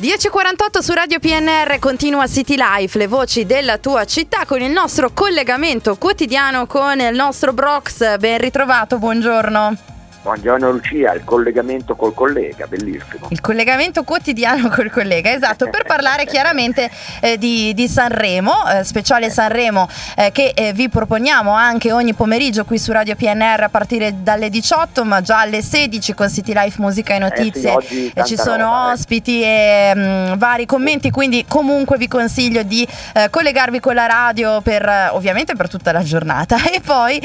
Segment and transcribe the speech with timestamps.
[0.00, 5.10] 10.48 su Radio PNR continua City Life, le voci della tua città con il nostro
[5.12, 8.16] collegamento quotidiano con il nostro Brox.
[8.16, 9.89] Ben ritrovato, buongiorno.
[10.22, 13.28] Buongiorno Lucia, il collegamento col collega, bellissimo.
[13.30, 16.90] Il collegamento quotidiano col collega, esatto, per parlare chiaramente
[17.20, 22.66] eh, di, di, Sanremo, eh, speciale Sanremo eh, che eh, vi proponiamo anche ogni pomeriggio
[22.66, 26.76] qui su Radio PNR a partire dalle 18 ma già alle 16 con City Life
[26.82, 28.92] Musica e Notizie eh sì, ci sono roba, eh.
[28.92, 32.86] ospiti e mh, mm, vari commenti, quindi comunque vi consiglio di
[33.30, 37.18] collegarvi con la radio per ovviamente per tutta la giornata e poi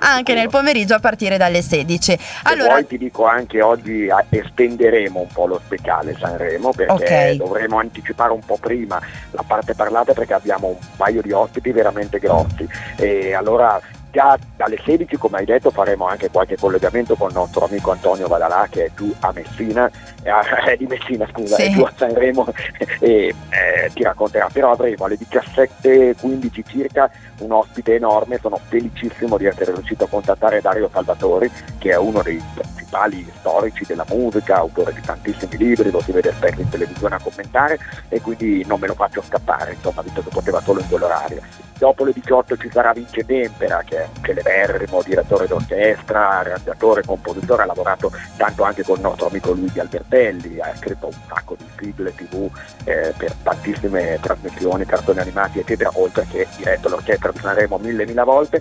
[0.00, 2.74] anche nel pomeriggio a partire dalle 16 allora...
[2.74, 7.36] poi ti dico anche oggi estenderemo un po' lo speciale Sanremo perché okay.
[7.36, 9.00] dovremo anticipare un po' prima
[9.30, 14.78] la parte parlata perché abbiamo un paio di ospiti veramente grossi e allora già dalle
[14.84, 18.86] 16 come hai detto faremo anche qualche collegamento con il nostro amico Antonio Vadalà che
[18.86, 19.90] è giù a Messina,
[20.22, 21.62] eh, di Messina scusa, sì.
[21.62, 22.46] è giù a Sanremo
[23.00, 29.46] e eh, ti racconterà, però avremo alle 17.15 circa un ospite enorme, sono felicissimo di
[29.46, 34.92] essere riuscito a contattare Dario Salvatori che è uno dei principali storici della musica, autore
[34.92, 38.88] di tantissimi libri, lo si vede spesso in televisione a commentare e quindi non me
[38.88, 41.69] lo faccio scappare, insomma, visto che poteva solo in quell'orario.
[41.80, 47.62] Dopo le 18 ci sarà Vince Tempera che è un celeberrimo direttore d'orchestra, arrangiatore, compositore,
[47.62, 51.64] ha lavorato tanto anche con il nostro amico Luigi Albertelli, ha scritto un sacco di
[51.78, 52.50] sigle tv
[52.84, 58.60] eh, per tantissime trasmissioni, cartoni animati eccetera, oltre che diretto l'orchestra Sanremo mille mille volte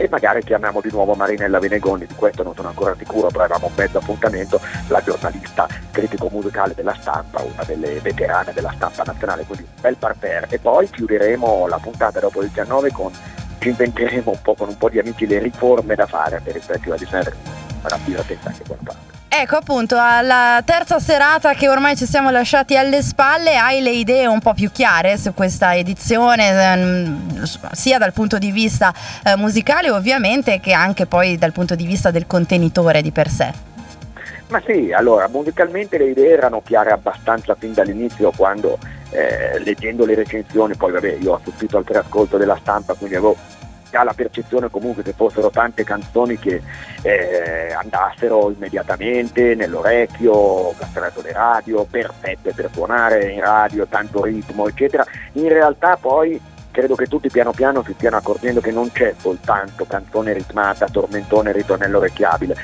[0.00, 3.66] e magari chiamiamo di nuovo Marinella Venegoni, di questo non sono ancora sicuro, però avevamo
[3.66, 9.44] un mezzo appuntamento, la giornalista critico musicale della stampa, una delle veterane della stampa nazionale,
[9.44, 10.46] quindi un bel parterre.
[10.48, 13.12] E poi chiuderemo la puntata dopo il 19 con
[13.58, 16.62] ci inventeremo un po' con un po' di amici le riforme da fare per il
[16.62, 17.36] Festival di Sanremo.
[17.82, 18.99] Sarà divertente anche quella parte.
[19.32, 24.26] Ecco appunto, alla terza serata che ormai ci siamo lasciati alle spalle, hai le idee
[24.26, 28.92] un po' più chiare su questa edizione, ehm, sia dal punto di vista
[29.24, 33.52] eh, musicale ovviamente che anche poi dal punto di vista del contenitore di per sé.
[34.48, 38.78] Ma sì, allora musicalmente le idee erano chiare abbastanza fin dall'inizio quando
[39.10, 43.36] eh, leggendo le recensioni, poi vabbè io ho assistito al preascolto della stampa quindi avevo
[43.96, 46.62] ha la percezione comunque che fossero tante canzoni che
[47.02, 55.04] eh, andassero immediatamente nell'orecchio, castrato le radio, perfette per suonare in radio, tanto ritmo, eccetera.
[55.32, 56.40] In realtà poi
[56.70, 61.52] credo che tutti piano piano si stiano accorgendo che non c'è soltanto canzone ritmata, tormentone,
[61.52, 62.56] ritornello orecchiabile,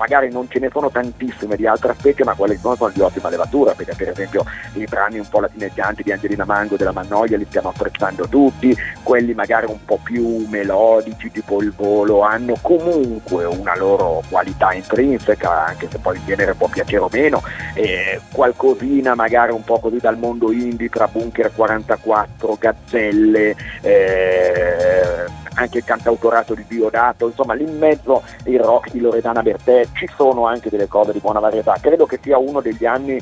[0.00, 3.00] magari non ce ne sono tantissime di altra specie, ma quelle che sono sono di
[3.02, 7.36] ottima levatura, perché per esempio i brani un po' latineggianti di Angelina Mango della Mannoia
[7.36, 13.44] li stiamo apprezzando tutti, quelli magari un po' più melodici, tipo il volo, hanno comunque
[13.44, 17.42] una loro qualità intrinseca, anche se poi il genere può piacere o meno,
[17.74, 25.78] e qualcosina magari un po' così dal mondo indie tra Bunker 44, Gazzelle, eh, anche
[25.78, 30.46] il cantautorato di Diodato, insomma lì in mezzo il rock di Loredana Bertè, ci sono
[30.46, 33.18] anche delle cose di buona varietà, credo che sia uno degli anni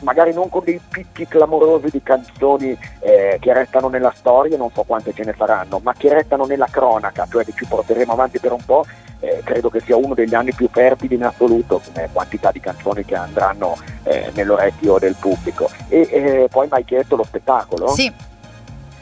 [0.00, 4.82] magari non con dei picchi clamorosi di canzoni eh, che restano nella storia, non so
[4.84, 8.52] quante ce ne saranno, ma che restano nella cronaca, cioè che ci porteremo avanti per
[8.52, 8.84] un po',
[9.20, 13.04] eh, credo che sia uno degli anni più fertili in assoluto come quantità di canzoni
[13.04, 15.68] che andranno eh, nell'orecchio del pubblico.
[15.88, 17.88] E eh, poi mi hai chiesto lo spettacolo?
[17.88, 18.27] Sì.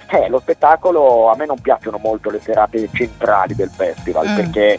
[0.09, 4.37] Eh, lo spettacolo, a me non piacciono molto le serate centrali del festival mm.
[4.37, 4.79] perché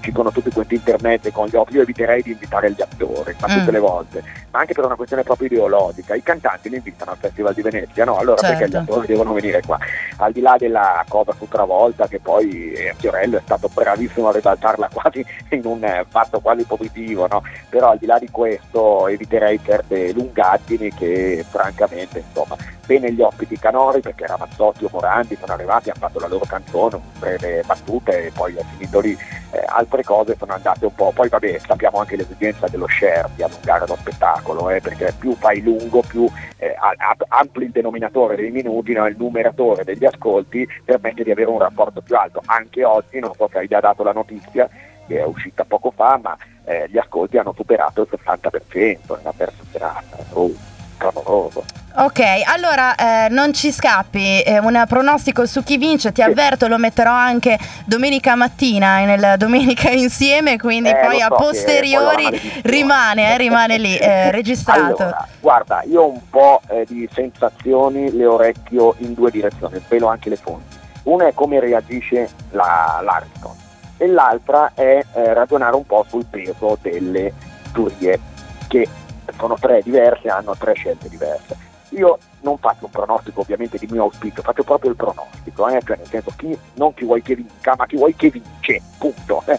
[0.00, 3.46] ci sono tutti questi intermezzi con gli off, io eviterei di invitare gli attori, ma
[3.46, 3.72] tutte mm.
[3.72, 7.54] le volte, ma anche per una questione proprio ideologica, i cantanti li invitano al Festival
[7.54, 8.16] di Venezia, no?
[8.16, 8.56] Allora certo.
[8.56, 9.78] perché gli attori devono venire qua?
[10.18, 14.32] Al di là della cosa su Travolta, che poi eh, Fiorello è stato bravissimo a
[14.32, 17.42] ribaltarla quasi in un eh, fatto quasi positivo, no?
[17.68, 22.56] Però al di là di questo eviterei certe lungaggini che francamente insomma
[22.88, 26.94] bene gli ospiti canori perché Ramazzotti o Morandi sono arrivati, hanno fatto la loro canzone,
[26.94, 29.16] un breve battuta e poi è finito lì.
[29.50, 33.42] Eh, altre cose sono andate un po', poi vabbè sappiamo anche l'esigenza dello share di
[33.42, 36.26] allungare lo spettacolo, eh, perché più fai lungo, più
[36.56, 36.74] eh,
[37.28, 39.06] ampli il denominatore dei minuti, no?
[39.06, 42.40] il numeratore degli ascolti permette di avere un rapporto più alto.
[42.46, 44.66] Anche oggi, non so se hai già dato la notizia,
[45.06, 49.62] che è uscita poco fa, ma eh, gli ascolti hanno superato il 60% nella terza
[49.70, 50.16] serata.
[50.32, 50.50] Oh,
[50.96, 51.77] clamoroso.
[52.00, 56.78] Ok, allora eh, non ci scappi, eh, un pronostico su chi vince, ti avverto, lo
[56.78, 63.36] metterò anche domenica mattina nel Domenica Insieme, quindi eh, poi so a posteriori rimane, eh,
[63.36, 65.02] rimane lì, eh, registrato.
[65.02, 70.06] Allora, guarda, io ho un po' eh, di sensazioni, le orecchio in due direzioni, svelo
[70.06, 70.76] anche le fonti.
[71.02, 73.56] Una è come reagisce la, l'Ariston
[73.96, 77.32] e l'altra è ragionare un po' sul peso delle
[77.72, 78.20] giurie
[78.68, 78.86] che
[79.36, 81.66] sono tre diverse, hanno tre scelte diverse
[81.98, 85.80] io non faccio un pronostico ovviamente di mio auspicio, faccio proprio il pronostico, eh?
[85.84, 89.42] cioè nel senso chi, non chi vuoi che vinca, ma chi vuoi che vince, punto,
[89.46, 89.58] eh,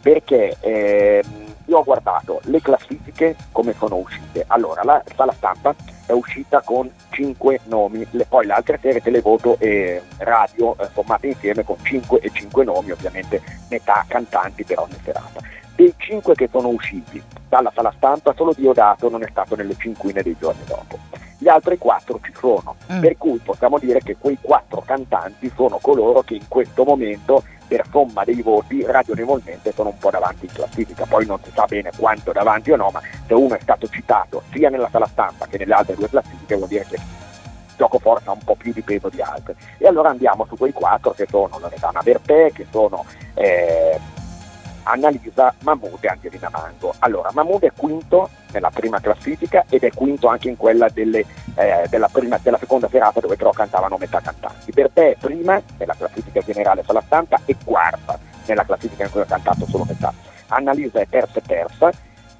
[0.00, 1.24] perché eh,
[1.64, 5.74] io ho guardato le classifiche come sono uscite, allora la sala stampa
[6.06, 11.28] è uscita con 5 nomi, le, poi le altre serie televoto e radio eh, formate
[11.28, 15.40] insieme con 5 e 5 nomi, ovviamente metà cantanti per ogni serata.
[15.74, 20.22] Dei 5 che sono usciti dalla sala stampa solo Diodato non è stato nelle cinquine
[20.22, 20.98] dei giorni dopo
[21.40, 23.00] gli altri quattro ci sono, mm.
[23.00, 27.84] per cui possiamo dire che quei quattro cantanti sono coloro che in questo momento per
[27.90, 31.90] somma dei voti ragionevolmente sono un po' davanti in classifica, poi non si sa bene
[31.96, 35.56] quanto davanti o no, ma se uno è stato citato sia nella sala stampa che
[35.56, 36.98] nelle altre due classifiche vuol dire che
[37.76, 39.54] gioco forza un po' più di peso di altri.
[39.78, 43.98] E allora andiamo su quei quattro che sono Loredana Bertè, che sono eh,
[44.84, 46.94] Annalisa, Mahmood e Angelina Mango.
[47.00, 51.24] Allora, Mahmood è quinto nella prima classifica ed è quinto anche in quella delle,
[51.54, 54.72] eh, della, prima, della, seconda serata dove però cantavano metà cantanti.
[54.72, 59.20] Per te è prima nella classifica generale sulla stampa e quarta nella classifica in cui
[59.20, 60.12] ha cantato solo metà.
[60.48, 61.90] Annalisa è terza e terza.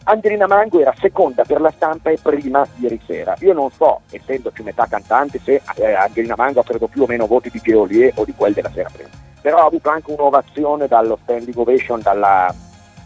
[0.04, 3.36] Angelina Mango era seconda per la stampa e prima ieri sera.
[3.40, 7.26] Io non so, essendoci metà cantanti, se eh, Angelina Mango ha preso più o meno
[7.26, 11.18] voti di Geolier o di quel della sera prima però ha avuto anche un'ovazione dallo
[11.22, 12.54] standing ovation dalla,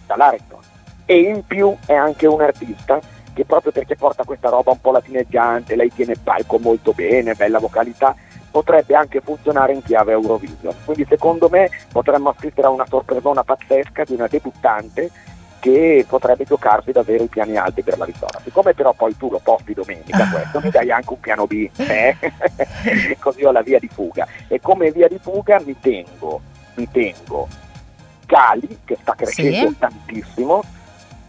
[0.06, 0.60] dall'Arington
[1.06, 3.00] e in più è anche un artista
[3.32, 7.34] che proprio perché porta questa roba un po' latineggiante, lei tiene il palco molto bene,
[7.34, 8.14] bella vocalità,
[8.50, 10.72] potrebbe anche funzionare in chiave Eurovision.
[10.84, 15.10] Quindi secondo me potremmo assistere a una sorpresona pazzesca di una debuttante
[15.64, 18.38] che potrebbe giocarsi davvero i piani alti per la vittoria.
[18.44, 22.16] Siccome però poi tu lo posti domenica questo, mi dai anche un piano B, eh?
[23.18, 24.28] così ho la via di fuga.
[24.46, 26.42] E come via di fuga mi tengo,
[26.74, 27.48] mi tengo
[28.26, 29.78] Cali, che sta crescendo sì.
[29.78, 30.62] tantissimo,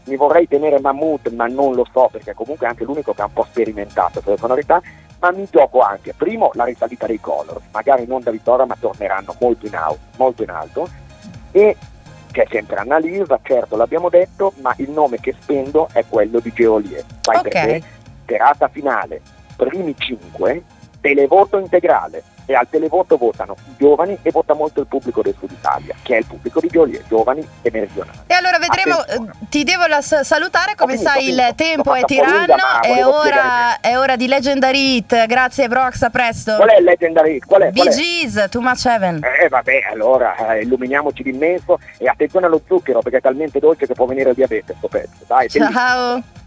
[0.03, 3.27] mi vorrei tenere Mahmood, ma non lo so perché comunque è anche l'unico che ha
[3.27, 4.81] un po' sperimentato sulle sonorità,
[5.19, 9.33] ma mi gioco anche, primo, la risalita dei Colors, magari non da vittoria ma torneranno
[9.39, 10.89] molto in, alto, molto in alto,
[11.51, 11.77] e
[12.35, 17.01] c'è sempre Annalisa, certo l'abbiamo detto, ma il nome che spendo è quello di Geolier.
[17.21, 17.49] Sai okay.
[17.49, 17.83] perché?
[18.25, 19.21] Serata finale,
[19.55, 20.63] primi 5,
[20.99, 25.51] televoto integrale e al televoto votano i giovani e vota molto il pubblico del Sud
[25.51, 28.19] Italia, che è il pubblico di Giolier, giovani e meridionali.
[28.27, 29.31] E allora vedremo, Attenzione.
[29.31, 34.15] Eh, ti devo salutare, come finito, sai il tempo è tiranno, è ora, è ora,
[34.15, 36.55] di Legendary Hit, grazie Brox, a presto.
[36.55, 37.45] Qual è il Legendary Hit?
[37.45, 37.71] Qual è?
[37.71, 39.21] Gees, Too Much Heaven.
[39.41, 43.93] Eh vabbè, allora eh, illuminiamoci d'immenso e attenzione allo zucchero perché è talmente dolce che
[43.93, 45.23] può venire il diabete sto pezzo.
[45.27, 46.43] Dai, Ciao.